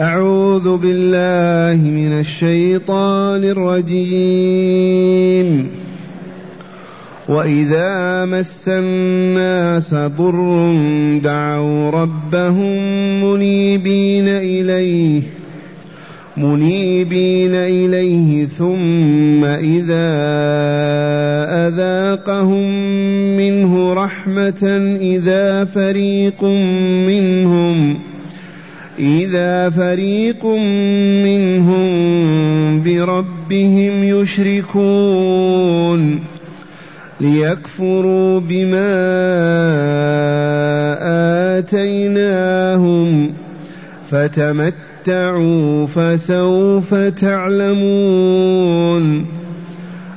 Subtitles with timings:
[0.00, 5.00] أعوذ بالله من الشيطان الرجيم.
[7.28, 10.74] وإذا مس الناس ضر
[11.22, 12.76] دعوا ربهم
[13.24, 15.22] منيبين إليه
[16.36, 20.10] منيبين إليه ثم إذا
[21.68, 22.70] أذاقهم
[23.36, 26.44] منه رحمة إذا فريق
[27.06, 27.98] منهم
[29.00, 30.46] إذا فريق
[31.24, 31.90] منهم
[32.82, 35.60] بربهم يشركون
[37.20, 38.96] ليكفروا بما
[41.58, 43.32] آتيناهم
[44.10, 48.60] فتمتعوا فسوف تعلمون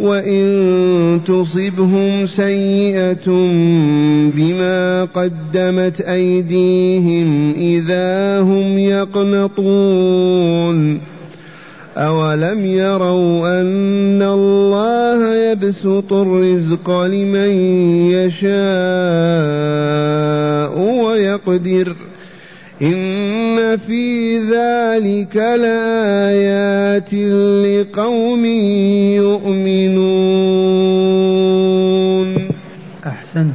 [0.00, 3.26] وإن تصبهم سيئة
[4.36, 9.96] بما قدمت أيديهم إذا هم يقنطون
[11.96, 17.50] أولم يروا أن الله يبسط الرزق لمن
[18.12, 18.56] يشاء
[21.04, 21.96] ويقدر
[22.82, 27.14] إن في ذلك لآيات
[27.64, 28.44] لقوم
[29.16, 30.26] يؤمنون
[33.06, 33.48] أحسن.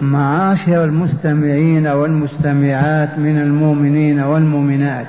[0.00, 5.06] معاشر المستمعين والمستمعات من المؤمنين والمؤمنات.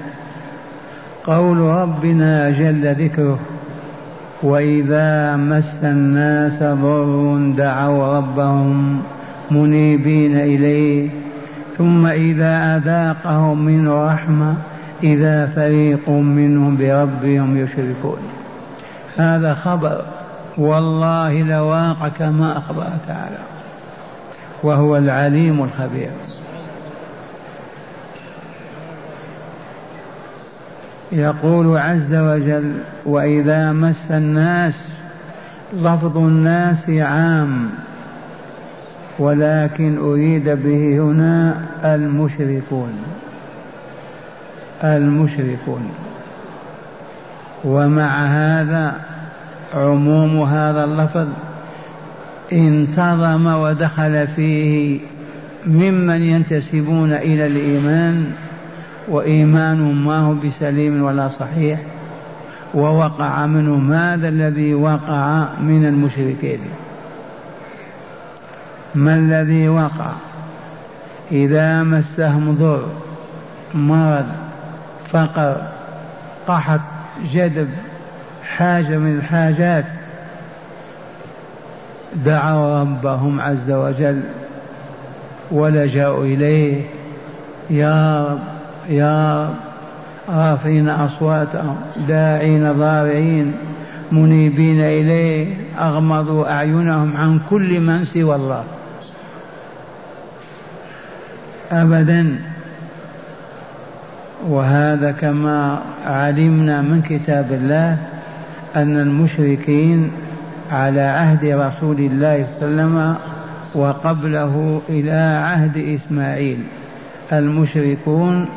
[1.23, 3.39] قول ربنا جل ذكره
[4.43, 9.01] واذا مس الناس ضر دعوا ربهم
[9.51, 11.09] منيبين إليه
[11.77, 14.55] ثم إذا أذاقهم منه رحمة
[15.03, 18.19] إذا فريق منهم بربهم يشركون.
[19.17, 20.01] هذا خبر.
[20.57, 23.37] والله لواقع كما اخبر تعالى
[24.63, 26.09] وهو العليم الخبير.
[31.11, 32.73] يقول عز وجل
[33.05, 34.73] وإذا مس الناس
[35.73, 37.69] لفظ الناس عام.
[39.21, 42.93] ولكن أريد به هنا المشركون.
[44.83, 45.89] المشركون.
[47.63, 48.95] ومع هذا
[49.73, 51.27] عموم هذا اللفظ
[52.53, 54.99] انتظم ودخل فيه
[55.65, 58.31] ممن ينتسبون إلى الإيمان
[59.07, 61.79] وايمانهم ما هو بسليم ولا صحيح
[62.73, 66.59] ووقع منه ماذا الذي وقع من المشركين.
[68.95, 70.11] ما الذي وقع؟
[71.31, 72.85] إذا مسهم ضر
[73.73, 74.25] مرض
[75.11, 75.57] فقر
[76.47, 76.79] قحط
[77.33, 77.69] جدب
[78.57, 79.85] حاجة من الحاجات.
[82.25, 84.21] دعوا ربهم عز وجل
[85.51, 86.83] ولجأوا إليه.
[87.69, 88.39] يا رب
[88.89, 89.55] يا رب
[90.29, 91.75] رافعين أصواتهم
[92.07, 93.53] داعين ضارعين
[94.11, 98.63] منيبين إليه أغمضوا أعينهم عن كل من سوى الله.
[101.71, 102.35] أبدا.
[104.47, 107.97] وهذا كما علمنا من كتاب الله
[108.75, 110.11] أن المشركين
[110.71, 113.15] على عهد رسول الله صلى الله عليه وسلم
[113.75, 116.59] وقبله إلى عهد إسماعيل.
[117.33, 118.49] المشركون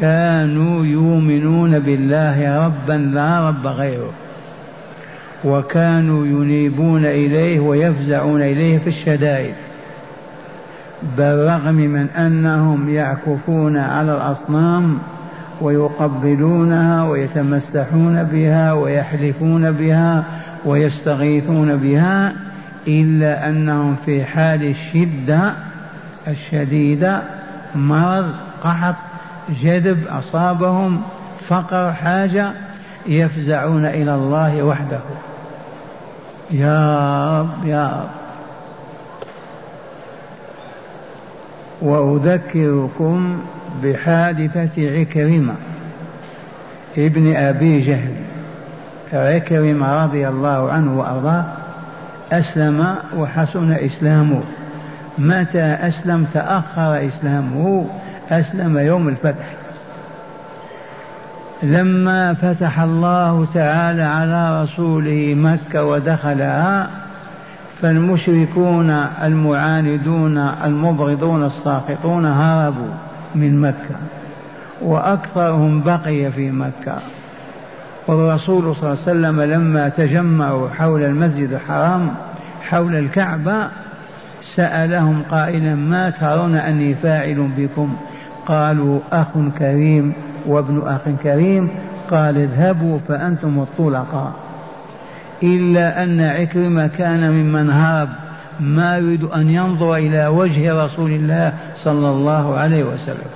[0.00, 4.12] كانوا يؤمنون بالله ربا لا رب غيره
[5.44, 9.54] وكانوا ينيبون إليه ويفزعون إليه في الشدائد.
[11.02, 14.98] بالرغم من أنهم يعكفون على الأصنام
[15.60, 20.24] ويقبلونها ويتمسحون بها ويحلفون بها
[20.64, 22.32] ويستغيثون بها
[22.88, 25.52] إلا أنهم في حال الشدة
[26.28, 27.22] الشديدة
[27.74, 28.34] مرض
[28.64, 28.94] قحط
[29.62, 31.02] جدب أصابهم
[31.48, 32.52] فقر حاجة
[33.06, 35.00] يفزعون إلى الله وحده.
[36.50, 38.19] يا رب يا رب.
[41.82, 43.38] وأذكركم
[43.82, 45.54] بحادثة عكرمة
[46.98, 48.12] ابن أبي جهل.
[49.12, 51.44] عكرمة رضي الله عنه وأرضاه
[52.32, 54.42] أسلم وحسن إسلامه.
[55.18, 57.86] متى أسلم؟ تأخر إسلامه
[58.30, 59.44] أسلم يوم الفتح.
[61.62, 66.90] لما فتح الله تعالى على رسوله مكة ودخلها
[67.82, 68.90] فالمشركون
[69.22, 72.92] المعاندون المبغضون الساخطون هربوا
[73.34, 73.96] من مكة
[74.82, 76.98] وأكثرهم بقي في مكة.
[78.06, 82.10] والرسول صلى الله عليه وسلم لما تجمعوا حول المسجد الحرام
[82.62, 83.68] حول الكعبة
[84.54, 87.96] سألهم قائلا ما ترون أني فاعل بكم؟
[88.46, 89.28] قالوا أخ
[89.58, 90.12] كريم
[90.46, 91.68] وابن أخ كريم
[92.10, 94.32] قال اذهبوا فأنتم الطلقاء.
[95.42, 98.08] إلا أن عكرمة كان ممن هرب
[98.60, 101.52] ما يريد أن ينظر إلى وجه رسول الله
[101.84, 103.30] صلى الله عليه وسلم.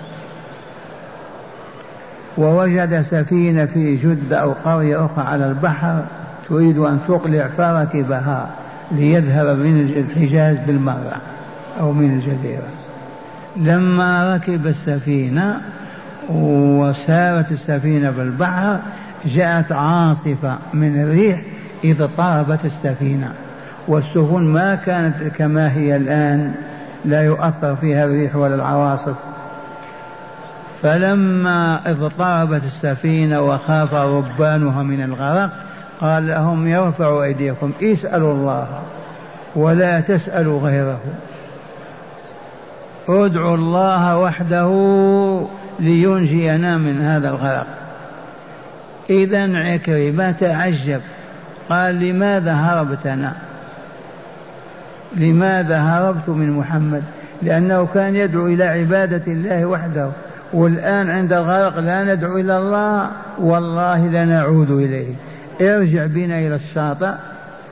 [2.39, 6.05] ووجد سفينة في جدة أو قرية أخرى على البحر
[6.49, 8.51] تريد أن تقلع فركبها
[8.93, 11.17] ليذهب من الحجاز بالمرة
[11.81, 12.69] أو من الجزيرة.
[13.57, 15.61] لما ركب السفينة
[16.29, 18.79] وسارت السفينة بالبحر
[19.25, 21.41] جاءت عاصفة من الريح
[21.85, 23.33] إذا طاربت السفينة.
[23.89, 26.55] والسفن ما كانت كما هي الآن
[27.05, 29.17] لا يؤثر فيها الريح ولا العواصف.
[30.83, 35.51] فلما اضطربت السفينة وخاف ربانها من الغرق
[36.01, 38.83] قال لهم يرفعوا أيديكم اسألوا الله
[39.57, 41.01] ولا تسألوا غيره.
[43.09, 44.71] ادعوا الله وحده
[45.81, 47.67] لينجينا من هذا الغرق.
[49.11, 51.01] إذا عكرمة تعجب.
[51.71, 53.33] قال لماذا هربتنا
[55.17, 57.03] لماذا هربت من محمد؟
[57.43, 60.11] لأنه كان يدعو إلى عبادة الله وحده.
[60.53, 63.11] والآن عند الغرق لا ندعو إلى الله.
[63.39, 65.15] والله لنعود إليه.
[65.61, 67.13] ارجع بنا إلى الشاطئ.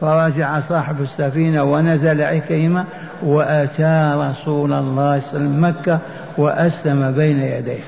[0.00, 2.84] فرجع صاحب السفينة ونزل عكيمة
[3.22, 5.98] وأتى رسول الله صلى الله عليه وسلم مكة
[6.38, 7.82] وأسلم بين يديه.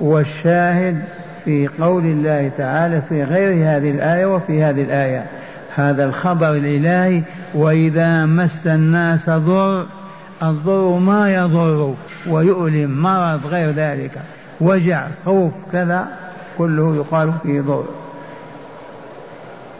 [0.00, 1.02] والشاهد
[1.46, 5.26] في قول الله تعالى في غير هذه الآية وفي هذه الآية.
[5.74, 7.22] هذا الخبر الإلهي
[7.54, 9.86] وإذا مس الناس ضر
[10.42, 11.94] الضر ما يضر
[12.28, 14.10] ويؤلم مرض غير ذلك.
[14.60, 16.06] وجع خوف كذا
[16.58, 17.84] كله يقال فيه ضر.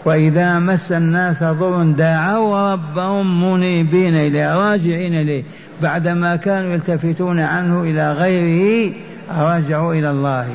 [0.04, 5.42] وإذا مس الناس ضر دعوا ربهم منيبين إليه راجعين إليه.
[5.82, 8.92] بعدما كانوا يلتفتون عنه إلى غيره
[9.38, 10.48] رجعوا إلى الله.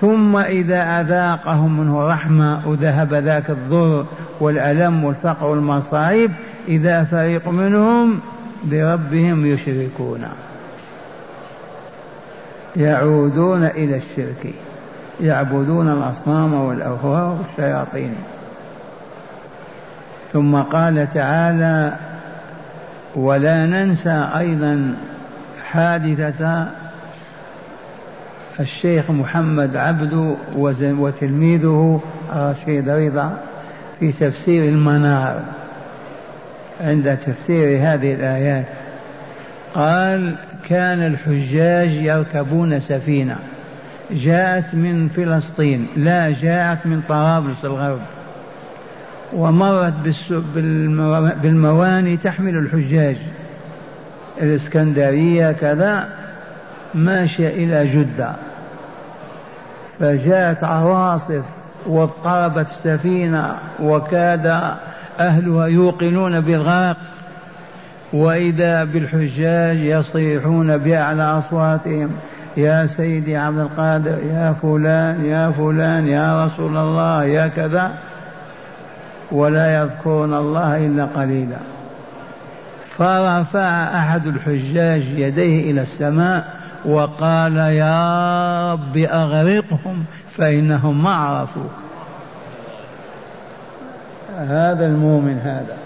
[0.00, 4.06] ثم إذا أذاقهم منه رحمة وذهب ذاك الضر
[4.40, 6.32] والألم والفقر والمصائب
[6.68, 8.20] إذا فريق منهم
[8.64, 10.24] بربهم يشركون.
[12.76, 14.54] يعودون إلى الشرك.
[15.20, 18.14] يعبدون الأصنام والأهواء والشياطين.
[20.32, 21.92] ثم قال تعالى
[23.16, 24.94] ولا ننسى أيضا
[25.70, 26.68] حادثة
[28.60, 30.36] الشيخ محمد عبد
[30.98, 32.00] وتلميذه
[32.34, 33.38] رشيد رضا
[34.00, 35.42] في تفسير المنار.
[36.80, 38.64] عند تفسير هذه الآيات
[39.74, 40.34] قال
[40.68, 43.36] كان الحجاج يركبون سفينة
[44.10, 48.00] جاءت من فلسطين لا جاءت من طرابلس الغرب
[49.32, 49.94] ومرت
[51.42, 53.16] بالمواني تحمل الحجاج.
[54.42, 56.08] الإسكندرية كذا
[56.94, 58.32] ماشية إلى جدة.
[60.00, 61.44] فجاءت عواصف
[61.86, 64.60] واضطربت السفينة وكاد
[65.20, 66.96] أهلها يوقنون بالغرق
[68.12, 72.10] وإذا بالحجاج يصيحون بأعلى أصواتهم
[72.56, 77.90] يا سيدي عبد القادر يا فلان يا فلان يا رسول الله يا كذا.
[79.32, 81.56] ولا يذكرون الله إلا قليلا.
[82.98, 86.54] فرفع أحد الحجاج يديه إلى السماء
[86.84, 90.04] وقال يا رب أغرقهم
[90.36, 91.72] فإنهم ما عرفوك.
[94.38, 95.76] هذا المؤمن هذا.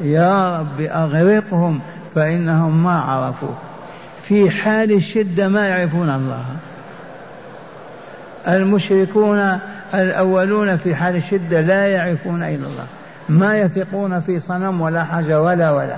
[0.00, 1.80] يا رب أغرقهم
[2.14, 3.56] فإنهم ما عرفوك.
[4.22, 6.44] في حال الشدة ما يعرفون الله.
[8.48, 9.58] المشركون
[9.94, 12.86] الأولون في حال الشدة لا يعرفون إلا الله.
[13.28, 15.96] ما يثقون في صنم ولا حاجة ولا ولا.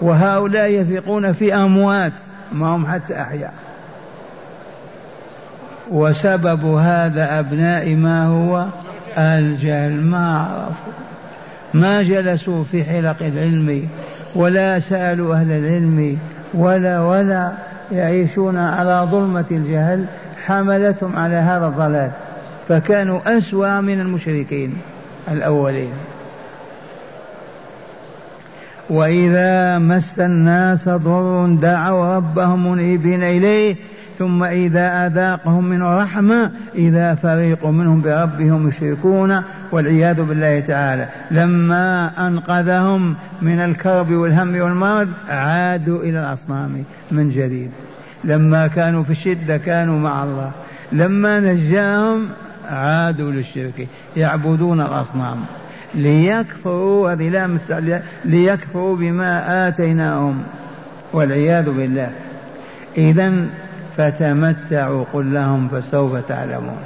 [0.00, 2.12] وهؤلاء يثقون في أموات.
[2.52, 3.54] ما هم حتى أحياء.
[5.90, 8.66] وسبب هذا أبناء ما هو؟
[9.18, 9.92] الجهل.
[9.92, 10.92] ما عرفوا
[11.74, 13.88] ما جلسوا في حلق العلم
[14.34, 16.18] ولا سألوا أهل العلم
[16.54, 17.52] ولا ولا
[17.92, 20.06] يعيشون على ظلمة الجهل
[20.46, 22.10] حملتهم على هذا الضلال.
[22.68, 24.76] فكانوا أسوأ من المشركين
[25.30, 25.92] الأولين.
[28.90, 33.76] وإذا مس الناس ضر دعوا ربهم منيبين إليه
[34.18, 41.08] ثم إذا أذاقهم من رحمة إذا فريق منهم بربهم يشركون والعياذ بالله تعالى.
[41.30, 47.70] لما أنقذهم من الكرب والهم والمرض عادوا إلى الأصنام من جديد.
[48.24, 50.50] لما كانوا في الشدة كانوا مع الله.
[50.92, 52.28] لما نجاهم
[52.70, 55.36] عادوا للشرك يعبدون الأصنام.
[55.94, 57.60] ليكفروا هذه
[58.24, 60.42] ليكفروا بما آتيناهم
[61.12, 62.10] والعياذ بالله.
[62.96, 63.32] إذا
[63.96, 66.78] فتمتعوا قل لهم فسوف تعلمون.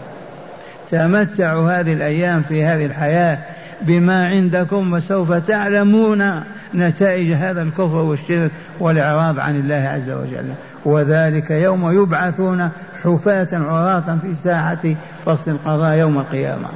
[0.90, 3.38] تمتعوا هذه الأيام في هذه الحياة
[3.82, 6.42] بما عندكم وسوف تعلمون
[6.74, 10.46] نتائج هذا الكفر والشرك والإعراض عن الله عز وجل.
[10.84, 12.68] وذلك يوم يبعثون
[13.02, 14.94] حفاة عراة في ساحة
[15.26, 16.68] فصل القضاء يوم القيامة.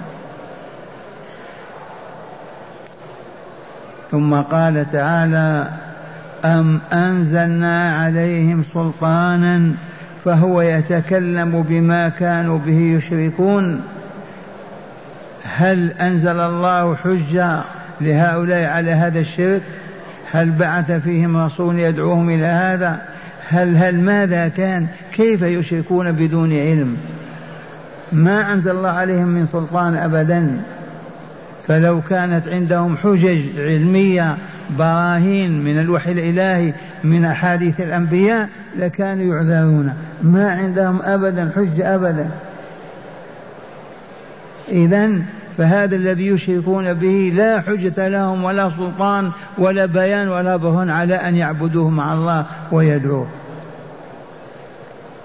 [4.10, 5.68] ثم قال تعالى
[6.44, 9.72] أم أنزلنا عليهم سلطانا
[10.24, 13.80] فهو يتكلم بما كانوا به يشركون؟
[15.56, 17.60] هل أنزل الله حجة
[18.00, 19.62] لهؤلاء على هذا الشرك؟
[20.32, 23.02] هل بعث فيهم رسول يدعوهم إلى هذا؟
[23.48, 26.96] هل هل ماذا كان؟ كيف يشركون بدون علم؟
[28.12, 30.60] ما أنزل الله عليهم من سلطان أبدا؟
[31.68, 34.36] فلو كانت عندهم حجج علمية
[34.78, 36.72] براهين من الوحي الإلهي
[37.04, 38.48] من أحاديث الأنبياء
[38.78, 39.94] لكانوا يعذرون.
[40.22, 42.30] ما عندهم أبدا حجة أبدا.
[44.68, 45.10] إذا
[45.58, 51.36] فهذا الذي يشركون به لا حجة لهم ولا سلطان ولا بيان ولا برهان على أن
[51.36, 53.26] يعبدوه مع الله ويدعوه.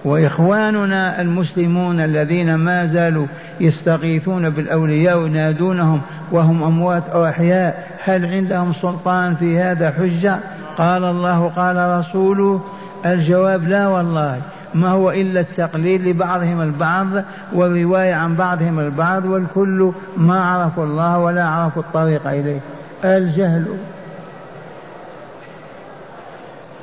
[0.06, 3.28] وإخواننا المسلمون الذين ما زالوا
[3.60, 10.40] يستغيثون بالأولياء وينادونهم وهم أموات أو أحياء هل عندهم سلطان في هذا حجة؟
[10.78, 12.62] قال الله قال رسوله
[13.06, 14.42] الجواب لا والله.
[14.74, 17.08] ما هو إلا التقليد لبعضهم البعض
[17.54, 22.60] والرواية عن بعضهم البعض والكل ما عرفوا الله ولا عرفوا الطريق إليه.
[23.04, 23.66] الجهل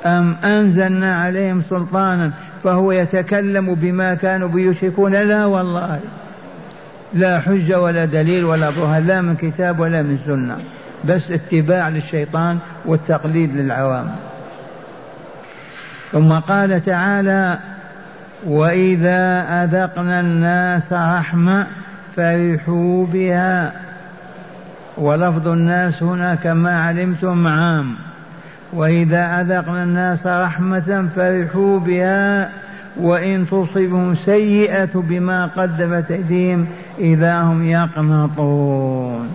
[0.05, 2.31] أم أنزلنا عليهم سلطانا
[2.63, 5.99] فهو يتكلم بما كانوا بيشركون؟ لا والله.
[7.13, 10.57] لا حجة ولا دليل ولا برهان لا من كتاب ولا من سنة.
[11.05, 14.11] بس اتباع للشيطان والتقليد للعوام.
[16.11, 17.59] ثم قال تعالى
[18.45, 21.67] وإذا أذقنا الناس رحمة
[22.15, 23.73] فرحوا بها.
[24.97, 27.95] ولفظ الناس هنا كما علمتم عام.
[28.75, 32.49] وإذا أذقنا الناس رحمة فرحوا بها
[32.97, 36.67] وإن تصبهم سيئة بما قدمت أيديهم
[36.99, 39.29] إذا هم يقنطون.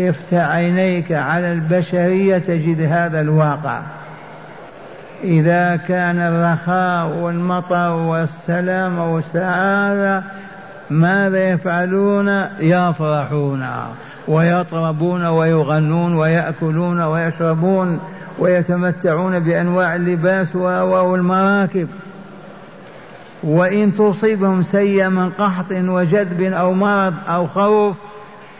[0.00, 3.80] افتح عينيك على البشرية تجد هذا الواقع.
[5.24, 10.22] إذا كان الرخاء والمطر والسلام والسعادة
[10.90, 13.66] ماذا يفعلون؟ يفرحون
[14.28, 18.00] ويطربون ويغنون ويأكلون ويشربون.
[18.38, 21.88] ويتمتعون بأنواع اللباس والمراكب
[23.42, 27.96] وإن تصيبهم سيئة من قحط وجدب أو مرض أو خوف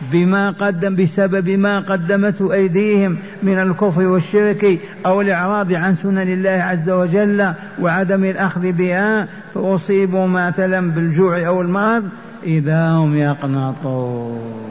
[0.01, 6.89] بما قدم بسبب ما قدمته أيديهم من الكفر والشرك أو الإعراض عن سنن الله عز
[6.89, 12.09] وجل وعدم الأخذ بها فأصيبوا مثلا بالجوع أو المرض
[12.43, 14.67] إذا هم يقنطون.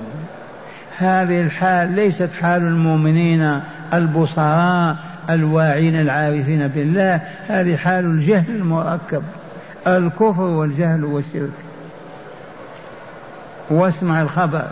[0.98, 3.60] هذه الحال ليست حال المؤمنين
[3.94, 4.96] البصراء
[5.30, 9.22] الواعين العارفين بالله هذه حال الجهل المركب
[9.86, 11.50] الكفر والجهل والشرك.
[13.70, 14.64] واسمع الخبر.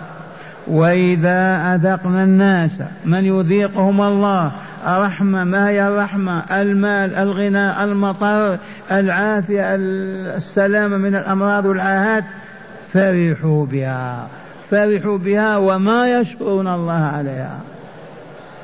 [0.66, 4.52] وإذا أذقنا الناس من يذيقهم الله
[4.86, 8.58] رحمة ما هي الرحمة؟ المال الغنى المطر
[8.90, 12.24] العافية السلامة من الأمراض والعاهات
[12.92, 14.26] فرحوا بها.
[14.70, 17.60] فرحوا بها وما يشكرون الله عليها.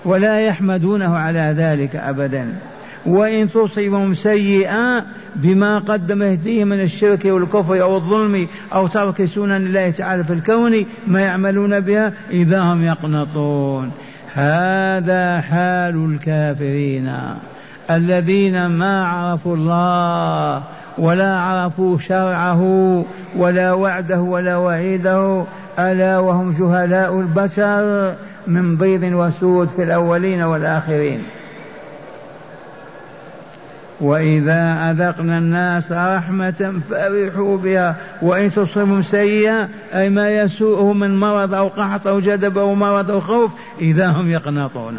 [0.05, 2.53] ولا يحمدونه على ذلك أبدا.
[3.07, 5.05] وإن تصيبهم سيئة
[5.37, 10.85] بما قدم يهديهم من الشرك والكفر أو الظلم أو ترك سنن الله تعالى في الكون
[11.07, 13.91] ما يعملون بها إذا هم يقنطون.
[14.35, 17.13] هذا حال الكافرين.
[17.91, 20.63] الذين ما عرفوا الله
[20.99, 22.63] ولا عرفوا شرعه
[23.37, 25.45] ولا وعده ولا وعيده
[25.79, 28.15] ألا وهم جهلاء البشر
[28.47, 31.23] من بيض وسود في الأولين والآخرين.
[34.01, 41.69] وإذا أذقنا الناس رحمة فرحوا بها وإن تصبهم سيئة أي ما يسوءهم من مرض أو
[41.69, 44.99] قحط أو جدب أو مرض أو خوف إذا هم يقنطون.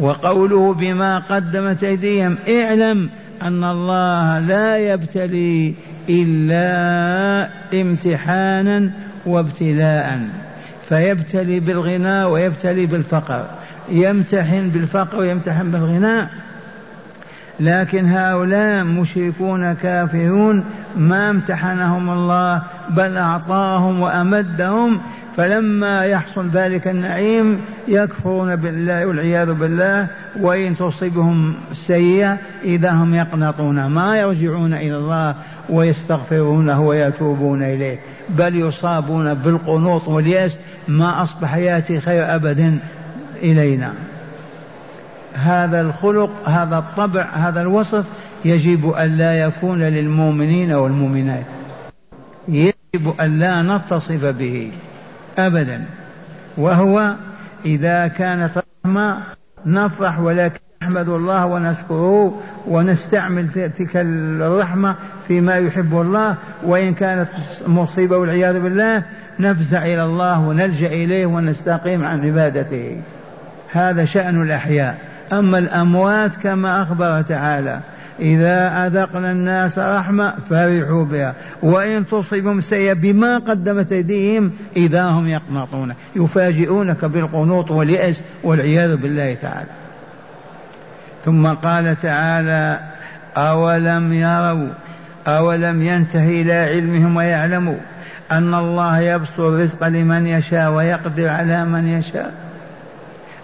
[0.00, 3.08] وقوله بما قدمت أيديهم اعلم
[3.42, 5.74] أن الله لا يبتلي
[6.08, 8.90] إلا امتحانا
[9.26, 10.20] وابتلاء.
[10.88, 13.46] فيبتلي بالغنى ويبتلي بالفقر.
[13.90, 16.28] يمتحن بالفقر ويمتحن بالغنى.
[17.60, 20.64] لكن هؤلاء مشركون كافرون
[20.96, 25.00] ما امتحنهم الله بل أعطاهم وأمدهم
[25.36, 30.06] فلما يحصل ذلك النعيم يكفرون بالله والعياذ بالله
[30.40, 33.86] وإن تصيبهم سيئة إذا هم يقنطون.
[33.86, 35.34] ما يرجعون إلى الله
[35.68, 37.98] ويستغفرونه ويتوبون إليه
[38.28, 40.58] بل يصابون بالقنوط واليأس
[40.88, 42.78] ما أصبح يأتي خير أبدا
[43.42, 43.92] إلينا.
[45.34, 48.04] هذا الخلق هذا الطبع هذا الوصف
[48.44, 51.44] يجب أن لا يكون للمؤمنين والمؤمنات.
[52.48, 54.70] يجب أن لا نتصف به.
[55.38, 55.84] أبدا.
[56.56, 57.14] وهو
[57.64, 58.50] إذا كانت
[58.84, 59.18] رحمة
[59.66, 64.96] نفرح ولكن نحمد الله ونشكره ونستعمل تلك الرحمة
[65.28, 66.36] فيما يحب الله.
[66.62, 67.28] وإن كانت
[67.66, 69.02] مصيبة والعياذ بالله
[69.40, 73.00] نفزع إلى الله ونلجأ إليه ونستقيم عن عبادته.
[73.72, 74.98] هذا شأن الأحياء.
[75.32, 77.80] أما الأموات كما أخبر تعالى
[78.22, 81.34] إذا أذقنا الناس رحمة فرحوا بها.
[81.62, 85.94] وإن تصيبهم سيئة بما قدمت أيديهم إذا هم يقنطون.
[86.16, 89.70] يفاجئونك بالقنوط واليأس والعياذ بالله تعالى.
[91.24, 92.80] ثم قال تعالى
[93.36, 94.68] أولم يروا
[95.26, 97.76] أولم ينتهي إلى علمهم ويعلموا
[98.32, 102.34] أن الله يبسط الرزق لمن يشاء ويقدر على من يشاء؟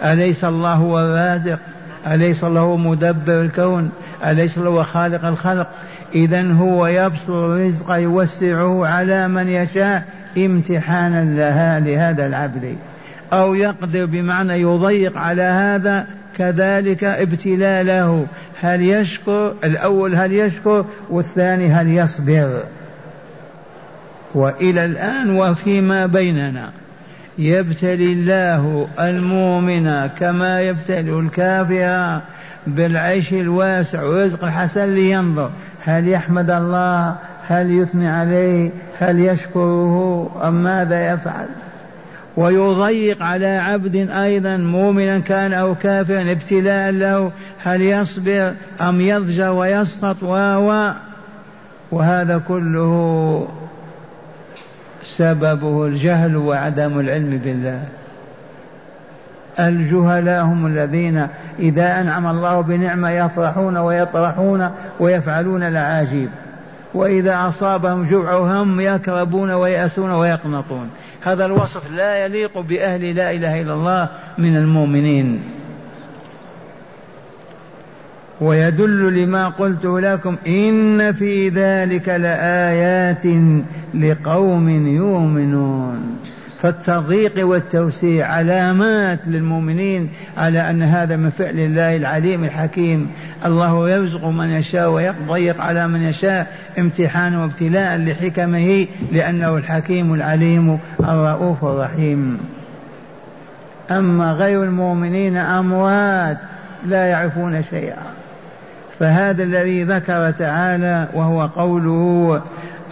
[0.04, 1.58] أليس الله هو الرازق؟
[2.06, 3.90] أليس الله مدبر الكون؟
[4.24, 5.68] أليس الله خالق الخلق؟
[6.14, 10.04] إذا هو يبسط الرزق يوسعه على من يشاء
[10.38, 12.76] امتحانا لها لهذا العبد.
[13.32, 16.06] أو يقدر بمعنى يضيق على هذا
[16.38, 18.26] كذلك ابتلاء له
[18.60, 22.62] هل يشكر؟ الأول هل يشكر؟ والثاني هل يصبر؟
[24.34, 26.70] وإلى الآن وفيما بيننا
[27.38, 32.20] يبتلي الله المؤمن كما يبتلي الكافر.
[32.76, 35.50] بالعيش الواسع والرزق الحسن لينظر.
[35.84, 41.46] هل يحمد الله؟ هل يثني عليه؟ هل يشكره؟ أم ماذا يفعل؟
[42.36, 47.32] ويضيق على عبد أيضا مؤمنا كان أو كافرا ابتلاء له.
[47.64, 50.90] هل يصبر أم يضجر ويسقط؟ و
[51.92, 53.48] وهذا كله
[55.16, 57.82] سببه الجهل وعدم العلم بالله.
[59.60, 61.26] الجهلاء هم الذين
[61.58, 66.28] إذا أنعم الله بنعمة يفرحون ويطرحون ويفعلون العاجيب
[66.94, 70.90] وإذا أصابهم جوع هم يكربون ويأسون ويقنطون.
[71.24, 75.40] هذا الوصف لا يليق بأهل لا إله إلا الله من المؤمنين.
[78.40, 83.24] ويدل لما قلت لكم إن في ذلك لآيات
[83.94, 86.18] لقوم يؤمنون.
[86.62, 93.10] فالتضييق والتوسيع علامات للمؤمنين على أن هذا من فعل الله العليم الحكيم.
[93.44, 101.64] الله يرزق من يشاء ويضيق على من يشاء امتحانا وابتلاء لحكمه لأنه الحكيم العليم الرؤوف
[101.64, 102.38] الرحيم.
[103.90, 106.38] أما غير المؤمنين أموات
[106.86, 108.02] لا يعرفون شيئا.
[108.98, 112.42] فهذا الذي ذكر تعالى وهو قوله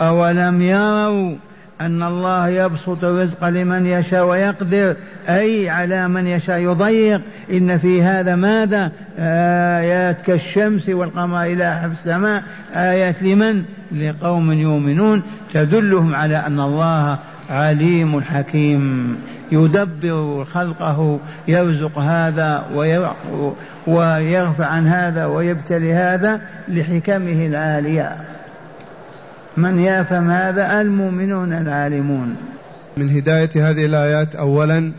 [0.01, 1.37] أولم يروا
[1.81, 4.97] أن الله يبسط الرزق لمن يشاء ويقدر
[5.29, 7.21] أي على من يشاء يضيق.
[7.51, 12.43] إن في هذا ماذا؟ آيات كالشمس والقمر إلى حف السماء.
[12.75, 13.63] آيات لمن؟
[13.93, 15.23] لقوم يؤمنون.
[15.53, 17.19] تدلهم على أن الله
[17.51, 19.17] عليم حكيم.
[19.53, 22.65] يدبر خلقه يرزق هذا
[23.87, 28.17] ويرفع عن هذا ويبتلي هذا لحكمه العالية.
[29.57, 32.37] من يفهم هذا المؤمنون العالمون؟
[32.97, 34.93] من هداية هذه الآيات اولا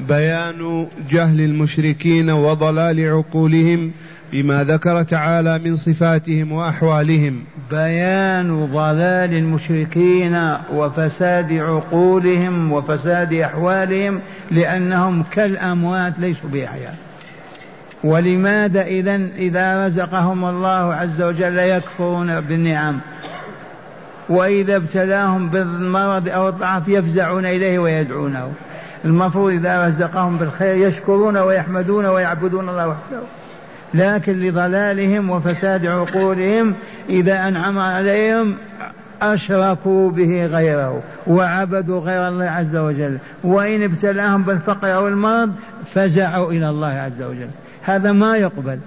[0.00, 3.92] بيان جهل المشركين وضلال عقولهم
[4.32, 7.44] بما ذكر تعالى من صفاتهم وأحوالهم.
[7.70, 16.96] بيان ضلال المشركين وفساد عقولهم وفساد أحوالهم لأنهم كالأموات ليسوا بأحياء.
[18.04, 23.00] ولماذا اذا إذا رزقهم الله عز وجل يكفرون بالنعم؟
[24.28, 28.52] وإذا ابتلاهم بالمرض أو الضعف يفزعون إليه ويدعونه.
[29.04, 33.20] المفروض إذا رزقهم بالخير يشكرون ويحمدون ويعبدون الله وحده.
[33.94, 36.74] لكن لضلالهم وفساد عقولهم
[37.08, 38.54] إذا أنعم عليهم
[39.22, 43.18] أشركوا به غيره وعبدوا غير الله عز وجل.
[43.44, 45.52] وإن ابتلاهم بالفقر أو المرض
[45.94, 47.48] فزعوا إلى الله عز وجل.
[47.82, 48.78] هذا ما يقبل.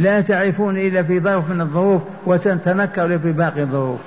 [0.00, 4.00] لا تعرفون إلا في ظرف من الظروف وتتنكر في باقي الظروف.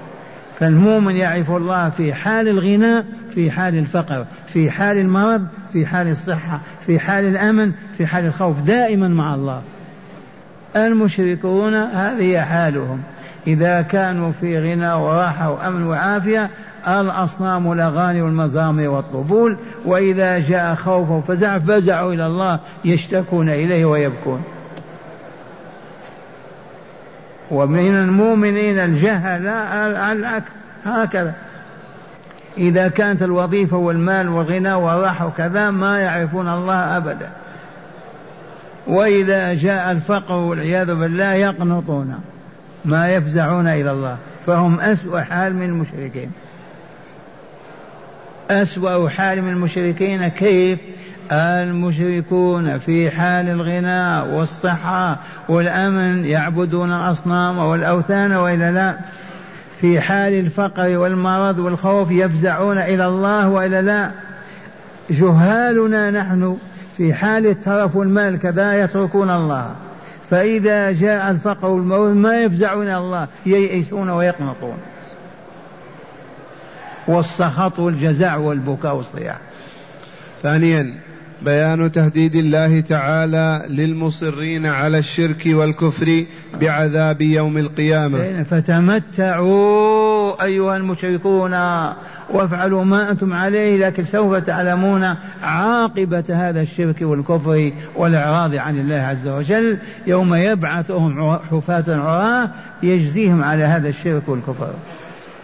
[0.60, 3.04] فالمؤمن يعرف الله في حال الغنى
[3.36, 8.62] في حال الفقر في حال المرض في حال الصحة في حال الأمن في حال الخوف
[8.62, 9.62] دائما مع الله.
[10.76, 13.02] المشركون هذه حالهم.
[13.48, 16.50] إذا كانوا في غنى وراحة وأمن وعافية
[16.88, 24.44] الأصنام والأغاني والمزامير والطبول وإذا جاء خوف وفزع فزعوا إلى الله يشتكون إليه ويبكون.
[27.54, 30.52] ومن المؤمنين الجهل على العكس
[30.86, 31.34] هكذا.
[32.58, 37.30] إذا كانت الوظيفة والمال والغنى والراحة وكذا ما يعرفون الله أبدا.
[38.88, 42.20] وإذا جاء الفقر والعياذ بالله يقنطون
[42.86, 46.32] ما يفزعون إلى الله فهم أسوأ حال من المشركين.
[48.50, 50.80] أسوأ حال من المشركين كيف؟
[51.32, 58.98] المشركون في حال الغنى والصحة والأمن يعبدون الأصنام والأوثان وإلا لا.
[59.82, 64.12] في حال الفقر والمرض والخوف يفزعون إلى الله وإلا لا.
[65.10, 66.58] جهالنا نحن
[66.98, 69.76] في حال الترف والمال كذا يتركون الله.
[70.30, 74.78] فإذا جاء الفقر والموت ما يفزعون إلى الله ييئسون ويقنطون.
[77.08, 79.38] والسخط والجزع والبكاء والصياح.
[80.44, 80.94] ثانيا
[81.42, 86.26] بيان تهديد الله تعالى للمصرين على الشرك والكفر
[86.62, 88.44] بعذاب يوم القيامة.
[88.44, 91.54] فتمتعوا أيها المشركون
[92.30, 99.28] وافعلوا ما أنتم عليه لكن سوف تعلمون عاقبة هذا الشرك والكفر والإعراض عن الله عز
[99.28, 99.78] وجل.
[100.08, 102.50] يوم يبعثهم حفاة عراة
[102.84, 104.74] يجزيهم على هذا الشرك والكفر.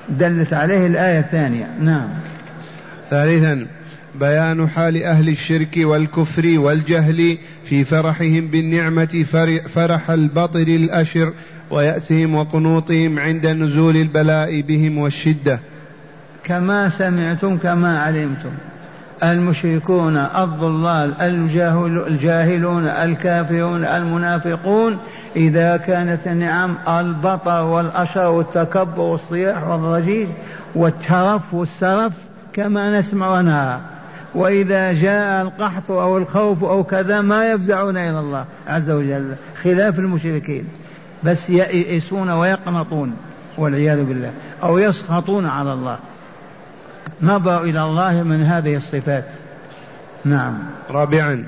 [0.09, 1.67] دلت عليه الآية الثانية.
[1.81, 2.09] نعم.
[3.09, 3.67] ثالثا
[4.15, 9.25] بيان حال أهل الشرك والكفر والجهل في فرحهم بالنعمة
[9.67, 11.33] فرح البطر الأشر
[11.71, 15.59] ويأسهم وقنوطهم عند نزول البلاء بهم والشدة.
[16.43, 18.51] كما سمعتم كما علمتم
[19.23, 21.21] المشركون الضلال
[22.07, 24.97] الجاهلون الكافرون المنافقون
[25.35, 30.27] إذا كانت النعم البطر والأشر والتكبر والصياح والضجيج
[30.75, 32.13] والترف والسرف
[32.53, 33.79] كما نسمع ونرى.
[34.35, 40.63] وإذا جاء القحط أو الخوف أو كذا ما يفزعون إلى الله عز وجل خلاف المشركين.
[41.23, 43.13] بس يئسون ويقنطون
[43.57, 44.31] والعياذ بالله
[44.63, 45.99] أو يسخطون على الله.
[47.21, 49.25] نظروا إلى الله من هذه الصفات.
[50.25, 50.57] نعم.
[50.89, 51.45] رابعا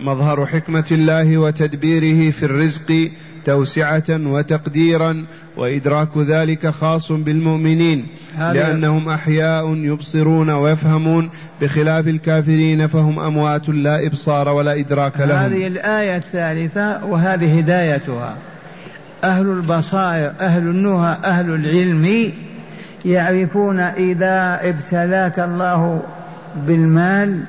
[0.00, 3.10] مظهر حكمة الله وتدبيره في الرزق
[3.44, 5.24] توسعة وتقديرا
[5.56, 8.06] وإدراك ذلك خاص بالمؤمنين
[8.38, 11.30] لأنهم أحياء يبصرون ويفهمون
[11.60, 15.38] بخلاف الكافرين فهم أموات لا إبصار ولا إدراك لهم.
[15.38, 18.36] هذه الآية الثالثة وهذه هدايتها.
[19.24, 22.32] أهل البصائر أهل النهى أهل العلم
[23.04, 26.02] يعرفون إذا ابتلاك الله
[26.66, 27.40] بالمال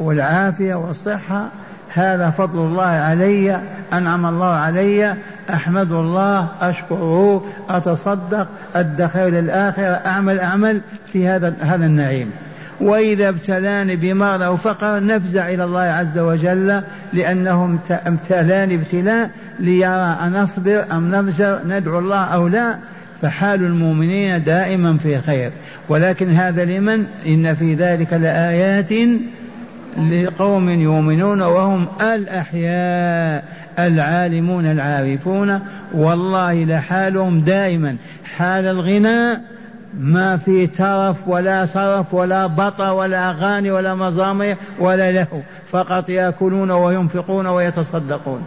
[0.00, 1.48] والعافية والصحة
[1.94, 3.60] هذا فضل الله علي
[3.92, 5.14] أنعم الله علي
[5.54, 10.80] أحمد الله أشكره أتصدق أدخر للآخرة أعمل أعمل
[11.12, 12.30] في هذا هذا النعيم.
[12.80, 20.36] وإذا ابتلاني بمرض أو فقر نفزع إلى الله عز وجل لأنهم ابتلاني ابتلاء ليرى أن
[20.36, 22.76] أصبر أم نضجر ندعو الله أو لا
[23.22, 25.50] فحال المؤمنين دائما في خير.
[25.88, 28.90] ولكن هذا لمن؟ إن في ذلك لآيات
[29.98, 33.44] لقوم يؤمنون وهم الأحياء
[33.78, 35.60] العالمون العارفون.
[35.94, 37.96] والله لحالهم دائما.
[38.36, 39.42] حال الغنى
[40.00, 46.70] ما في ترف ولا صرف ولا بطر ولا أغاني ولا مزامير ولا له فقط يأكلون
[46.70, 48.42] وينفقون ويتصدقون.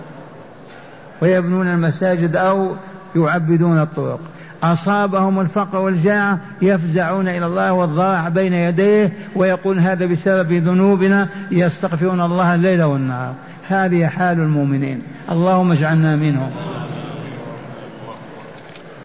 [1.22, 2.76] ويبنون المساجد أو
[3.16, 4.20] يعبدون الطرق.
[4.64, 12.56] أصابهم الفقر والجاعة يفزعون إلى الله والضراع بين يديه ويقول هذا بسبب ذنوبنا يستغفرون الله
[12.56, 13.34] الليل والنهار.
[13.68, 15.02] هذه حال المؤمنين.
[15.32, 16.52] اللهم اجعلنا منهم.